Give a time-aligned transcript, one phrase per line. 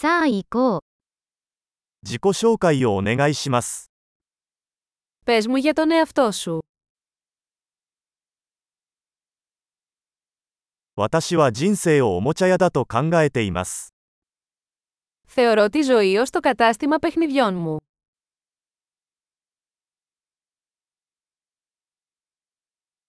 [0.00, 0.79] さあ行こう。
[2.03, 3.91] 自己紹介をお願いします。
[5.25, 6.59] Πες μου για τον εαυτό σου.
[10.95, 13.93] 私は人生をおもちゃ屋だと考えています。
[15.27, 17.77] Θεωρώ τη ζωή ως το κατάστημα παιχνιδιών μου.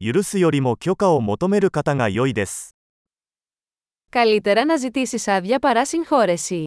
[0.00, 2.74] 許すよりも許可を求める方が良いです。
[4.10, 6.64] Καλύτερα να ζητήσεις άδεια παρά συγχώρεση.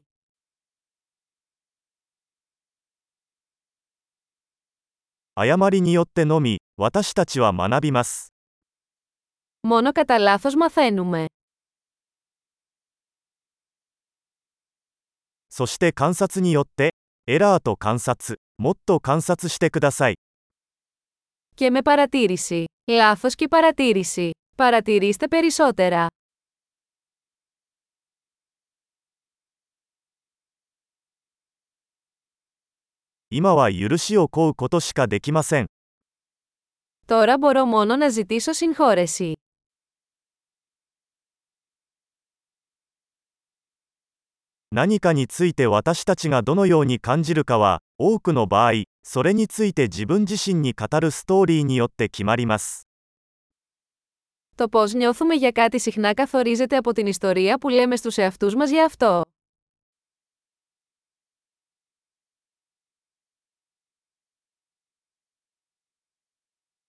[5.37, 8.33] 誤りによってのみ、私たちは学びます。
[9.63, 11.27] Μόνο κατά λάθος μαθαίνουμε.
[15.49, 16.95] そして観察によって、
[17.27, 20.15] エラーと観察、もっと観察してください。
[21.55, 22.65] Και με παρατήρηση.
[22.87, 24.31] Λάθος και παρατήρηση.
[24.57, 26.07] Παρατηρήστε περισσότερα.
[33.31, 35.67] 今は許しを請うことしかできません。
[37.07, 39.35] Τώρα μπορώ μόνο να ζητήσω συγχώρεση.
[44.71, 52.87] 何かについて私たちがどのように感じるかは、多くの場合、それについて自分自身に語るストーリーによって決まります。
[54.55, 58.71] Το πώς νιώθουμε για κάτι συχνά καθορίζεται από την ιστορία που λέμε στους εαυτούς μας
[58.71, 59.23] για αυτό.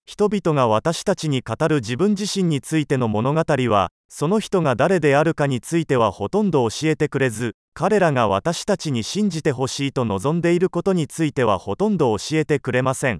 [0.08, 13.20] 人々が私たちに語る自分自身についての物語は、その人が誰であるかについてはほとんど教えてくれず、彼らが私たちに信じてほしいと望んでいることについてはほとんど教えてくれません。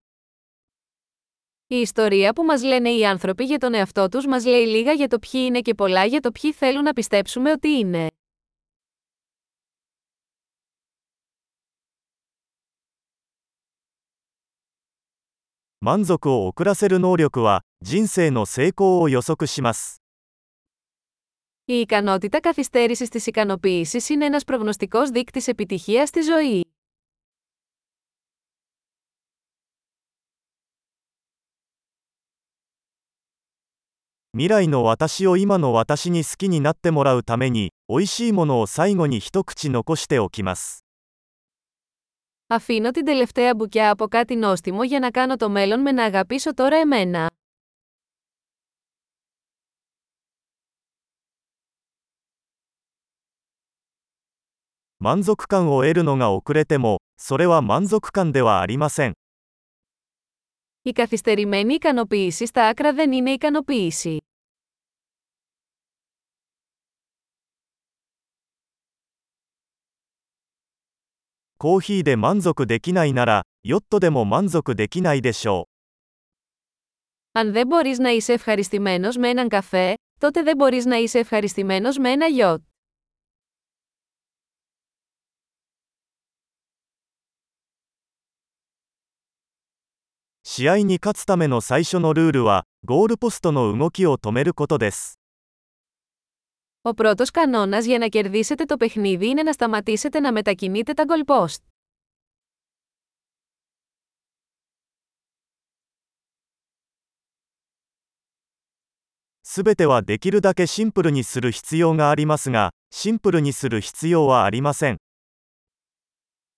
[1.68, 5.08] Η ιστορία που μας λένε οι άνθρωποι για τον εαυτό τους μας λέει λίγα για
[5.08, 8.08] το ποιοι είναι και πολλά για το ποιοι θέλουν να πιστέψουμε ότι είναι.
[15.88, 20.02] 満足を遅らせる能力は、人生の成功を予測します。
[21.66, 26.64] Η ικανότητα καθυστέρησης της ικανοποίησης είναι ένας προγνωστικός δείκτης επιτυχίας στη ζωή.
[34.36, 40.84] 未来の私を今の私に好きになってもらうために、美味しいものを最後に一口残しておきます。
[42.51, 46.55] Αφήνω την τελευταία μπουκιά από κάτι νόστιμο για να κάνω το μέλλον με να αγαπήσω
[46.55, 47.31] τώρα εμένα.
[60.83, 64.28] Η καθυστερημένη ικανοποίηση στα άκρα δεν είναι ικανοποίηση.
[71.58, 75.74] コーヒーで満足できないなら、ヨットでも満足できないでしょう。
[77.40, 81.98] Αν δεν μπορείς να είσαι ευχαριστημένος με έναν καφέ, τότε δεν μπορείς να είσαι ευχαριστημένος
[81.98, 82.62] με ένα γιότ.
[90.56, 95.17] 試合に勝つための最初のルールは、ゴールポストの動きを止めることです。
[96.83, 101.63] Ο πρώτος κανόνας για να κερδίσετε το παιχνίδι είναι να σταματήσετε να μετακινείτε τα goalpost.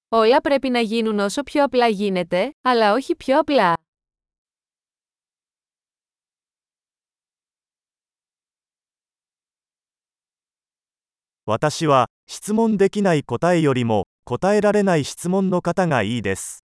[0.09, 3.90] Όλα πρέπει να γίνουν όσο πιο απλά γίνεται, αλλά όχι πιο απλά.
[11.50, 16.64] 私は、質問できない答えよりも、答えられない質問の方がいいです。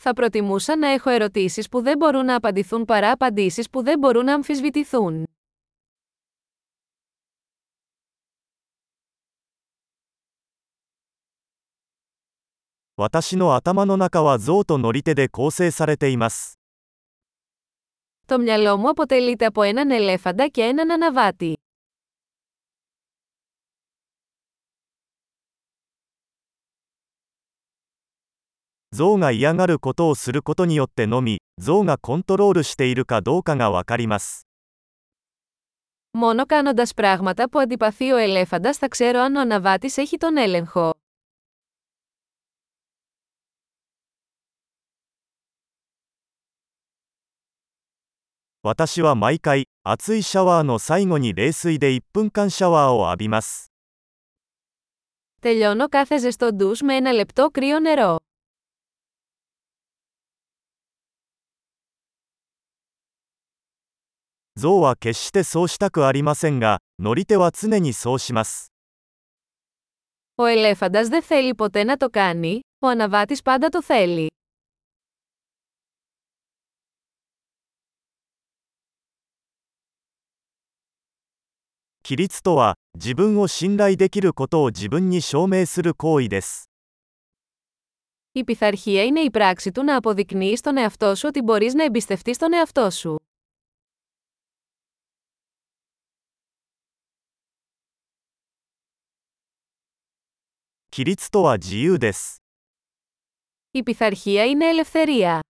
[0.00, 4.24] Θα προτιμούσα να έχω ερωτήσεις που δεν μπορούν να απαντηθούν παρά απαντήσεις που δεν μπορούν
[4.24, 5.24] να αμφισβητηθούν.
[13.00, 16.58] 私の頭の中は象と乗り手で構成されています。
[18.26, 21.56] Το μυαλό μου αποτελείται από έναν ελέφαντα και έναν αναβάτη.
[28.93, 34.47] 象が嫌がることをすることによってのみ象がコントロールしているかどうかが分かります。
[36.17, 40.91] Μόνο κάνοντας πράγματα που αντιπαθεί ο ελέφαντας θα ξέρω αν ο αναβάτης έχει τον έλεγχο.
[55.41, 58.17] Τελειώνω κάθε ζεστό ντους με ένα λεπτό κρύο νερό.
[64.62, 68.72] 象は決してそうしたくありませんが、乗り手は常にそうします。
[70.34, 74.26] Ο ελέφαντας δεν θέλει ποτέ να το κάνει, ο αναβάτης πάντα το θέλει.
[82.08, 86.70] 規律とは、自分を信頼できることを自分に証明する行為です。
[88.32, 92.38] Η πειθαρχία είναι η πράξη του να αποδεικνύεις στον εαυτό σου ότι μπορείς να εμπιστευτείς
[92.38, 93.16] τον εαυτό σου.
[100.92, 102.42] 規律とは自由です。
[103.72, 105.40] Η πειθαρχία είναι ελευθερία.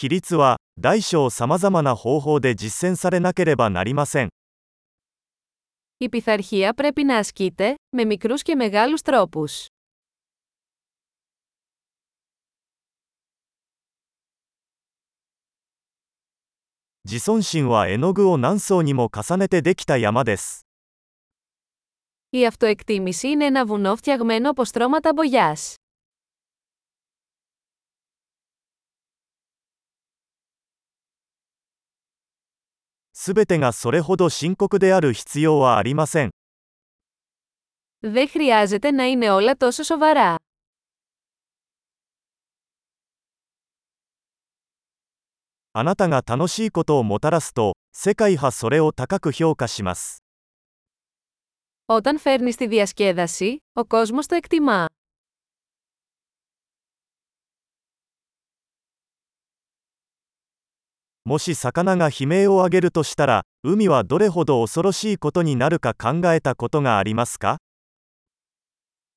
[0.00, 4.28] 規律は、大小さまざまな方法で実践されなければなりません。
[5.98, 9.66] Η πειθαρχία πρέπει να ασκείται, με μικρούς και μεγάλους τρόπους.
[17.04, 20.68] 自尊心は絵の具を何層にも重ねてできた山です。
[22.32, 25.74] Η αυτοεκτίμηση είναι ένα βουνό φτιαγμένο από στρώματα μπογιάς.
[33.20, 36.30] すべてがそれほど深刻である必要はありません。
[38.00, 40.36] Δεν χρειάζεται να είναι όλα τόσο σοβαρά.
[45.72, 50.21] あなたが楽しいことをもたらすと、世界はそれを高く評価します。
[51.85, 54.85] Όταν φέρνεις τη διασκέδαση, ο κόσμος το εκτιμά.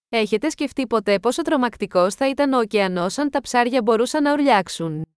[0.09, 5.16] Έχετε σκεφτεί ποτέ πόσο τρομακτικός θα ήταν ο ωκεανός αν τα ψάρια μπορούσαν να ουρλιάξουν;